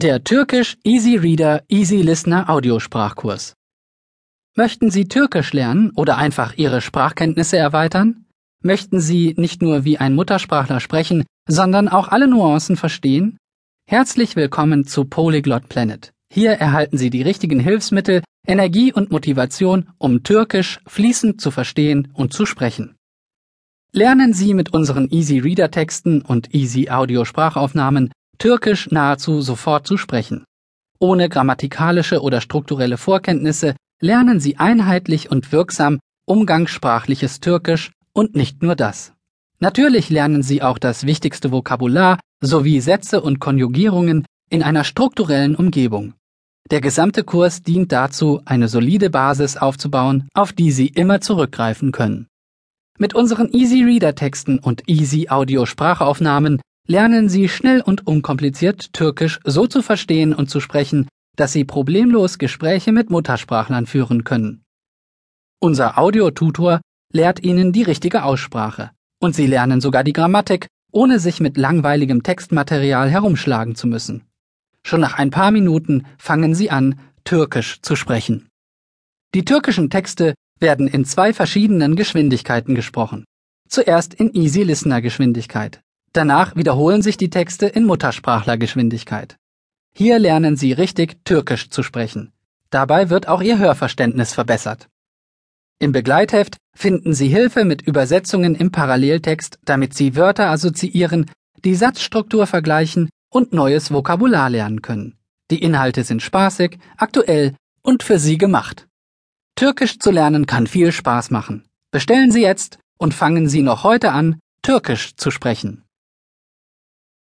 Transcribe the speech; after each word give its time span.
Der 0.00 0.22
Türkisch 0.22 0.76
Easy 0.84 1.16
Reader 1.16 1.64
Easy 1.68 2.02
Listener 2.02 2.48
Audiosprachkurs. 2.48 3.54
Möchten 4.54 4.92
Sie 4.92 5.08
Türkisch 5.08 5.52
lernen 5.52 5.90
oder 5.96 6.18
einfach 6.18 6.56
Ihre 6.56 6.80
Sprachkenntnisse 6.80 7.56
erweitern? 7.56 8.24
Möchten 8.62 9.00
Sie 9.00 9.34
nicht 9.36 9.60
nur 9.60 9.84
wie 9.84 9.98
ein 9.98 10.14
Muttersprachler 10.14 10.78
sprechen, 10.78 11.24
sondern 11.48 11.88
auch 11.88 12.06
alle 12.06 12.28
Nuancen 12.28 12.76
verstehen? 12.76 13.38
Herzlich 13.88 14.36
willkommen 14.36 14.86
zu 14.86 15.04
Polyglot 15.04 15.68
Planet. 15.68 16.12
Hier 16.32 16.52
erhalten 16.52 16.96
Sie 16.96 17.10
die 17.10 17.22
richtigen 17.22 17.58
Hilfsmittel, 17.58 18.22
Energie 18.46 18.92
und 18.92 19.10
Motivation, 19.10 19.88
um 19.98 20.22
Türkisch 20.22 20.78
fließend 20.86 21.40
zu 21.40 21.50
verstehen 21.50 22.12
und 22.14 22.32
zu 22.32 22.46
sprechen. 22.46 22.94
Lernen 23.90 24.32
Sie 24.32 24.54
mit 24.54 24.72
unseren 24.72 25.08
Easy 25.10 25.40
Reader 25.40 25.72
Texten 25.72 26.22
und 26.22 26.54
Easy 26.54 26.88
Audio 26.88 27.24
Sprachaufnahmen 27.24 28.12
Türkisch 28.38 28.90
nahezu 28.90 29.40
sofort 29.40 29.86
zu 29.86 29.96
sprechen. 29.96 30.44
Ohne 31.00 31.28
grammatikalische 31.28 32.22
oder 32.22 32.40
strukturelle 32.40 32.96
Vorkenntnisse 32.96 33.74
lernen 34.00 34.40
Sie 34.40 34.56
einheitlich 34.56 35.30
und 35.30 35.52
wirksam 35.52 35.98
umgangssprachliches 36.24 37.40
Türkisch 37.40 37.92
und 38.12 38.36
nicht 38.36 38.62
nur 38.62 38.76
das. 38.76 39.12
Natürlich 39.60 40.08
lernen 40.08 40.42
Sie 40.42 40.62
auch 40.62 40.78
das 40.78 41.04
wichtigste 41.04 41.50
Vokabular 41.50 42.20
sowie 42.40 42.80
Sätze 42.80 43.20
und 43.20 43.40
Konjugierungen 43.40 44.24
in 44.50 44.62
einer 44.62 44.84
strukturellen 44.84 45.56
Umgebung. 45.56 46.14
Der 46.70 46.80
gesamte 46.80 47.24
Kurs 47.24 47.62
dient 47.62 47.92
dazu, 47.92 48.40
eine 48.44 48.68
solide 48.68 49.10
Basis 49.10 49.56
aufzubauen, 49.56 50.28
auf 50.34 50.52
die 50.52 50.70
Sie 50.70 50.88
immer 50.88 51.20
zurückgreifen 51.20 51.92
können. 51.92 52.26
Mit 52.98 53.14
unseren 53.14 53.52
Easy 53.52 53.82
Reader 53.82 54.14
Texten 54.14 54.58
und 54.58 54.88
Easy 54.88 55.28
Audio 55.28 55.66
Sprachaufnahmen 55.66 56.60
lernen 56.88 57.28
Sie 57.28 57.48
schnell 57.48 57.80
und 57.82 58.06
unkompliziert 58.06 58.92
Türkisch 58.92 59.38
so 59.44 59.66
zu 59.66 59.82
verstehen 59.82 60.34
und 60.34 60.50
zu 60.50 60.60
sprechen, 60.60 61.06
dass 61.36 61.52
Sie 61.52 61.64
problemlos 61.64 62.38
Gespräche 62.38 62.92
mit 62.92 63.10
Muttersprachlern 63.10 63.86
führen 63.86 64.24
können. 64.24 64.64
Unser 65.60 65.98
Audiotutor 65.98 66.80
lehrt 67.12 67.42
Ihnen 67.44 67.72
die 67.72 67.82
richtige 67.82 68.24
Aussprache 68.24 68.90
und 69.20 69.34
Sie 69.34 69.46
lernen 69.46 69.80
sogar 69.80 70.02
die 70.02 70.12
Grammatik, 70.12 70.66
ohne 70.90 71.20
sich 71.20 71.40
mit 71.40 71.56
langweiligem 71.56 72.22
Textmaterial 72.22 73.10
herumschlagen 73.10 73.74
zu 73.74 73.86
müssen. 73.86 74.24
Schon 74.84 75.00
nach 75.00 75.18
ein 75.18 75.30
paar 75.30 75.50
Minuten 75.50 76.06
fangen 76.16 76.54
Sie 76.54 76.70
an, 76.70 76.98
Türkisch 77.24 77.82
zu 77.82 77.94
sprechen. 77.94 78.48
Die 79.34 79.44
türkischen 79.44 79.90
Texte 79.90 80.34
werden 80.58 80.88
in 80.88 81.04
zwei 81.04 81.34
verschiedenen 81.34 81.94
Geschwindigkeiten 81.94 82.74
gesprochen. 82.74 83.24
Zuerst 83.68 84.14
in 84.14 84.34
Easy 84.34 84.62
Listener 84.62 85.02
Geschwindigkeit. 85.02 85.82
Danach 86.12 86.56
wiederholen 86.56 87.02
sich 87.02 87.16
die 87.16 87.30
Texte 87.30 87.66
in 87.66 87.84
Muttersprachlergeschwindigkeit. 87.84 89.36
Hier 89.94 90.18
lernen 90.18 90.56
Sie 90.56 90.72
richtig 90.72 91.24
Türkisch 91.24 91.70
zu 91.70 91.82
sprechen. 91.82 92.32
Dabei 92.70 93.10
wird 93.10 93.28
auch 93.28 93.42
Ihr 93.42 93.58
Hörverständnis 93.58 94.32
verbessert. 94.32 94.88
Im 95.80 95.92
Begleitheft 95.92 96.56
finden 96.74 97.14
Sie 97.14 97.28
Hilfe 97.28 97.64
mit 97.64 97.82
Übersetzungen 97.82 98.54
im 98.54 98.72
Paralleltext, 98.72 99.58
damit 99.64 99.94
Sie 99.94 100.16
Wörter 100.16 100.50
assoziieren, 100.50 101.30
die 101.64 101.74
Satzstruktur 101.74 102.46
vergleichen 102.46 103.10
und 103.30 103.52
neues 103.52 103.92
Vokabular 103.92 104.50
lernen 104.50 104.82
können. 104.82 105.18
Die 105.50 105.62
Inhalte 105.62 106.04
sind 106.04 106.22
spaßig, 106.22 106.78
aktuell 106.96 107.54
und 107.82 108.02
für 108.02 108.18
Sie 108.18 108.38
gemacht. 108.38 108.86
Türkisch 109.56 109.98
zu 109.98 110.10
lernen 110.10 110.46
kann 110.46 110.66
viel 110.66 110.92
Spaß 110.92 111.30
machen. 111.30 111.64
Bestellen 111.90 112.30
Sie 112.30 112.42
jetzt 112.42 112.78
und 112.98 113.14
fangen 113.14 113.48
Sie 113.48 113.62
noch 113.62 113.82
heute 113.82 114.12
an, 114.12 114.38
Türkisch 114.62 115.16
zu 115.16 115.30
sprechen. 115.30 115.84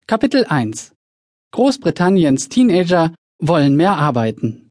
Kapitel 0.07 0.45
1 0.45 0.93
Großbritanniens 1.51 2.49
Teenager 2.49 3.13
wollen 3.39 3.75
mehr 3.75 3.93
arbeiten. 3.93 4.69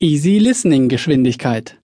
Easy 0.00 0.38
Listening 0.38 0.88
Geschwindigkeit 0.88 1.79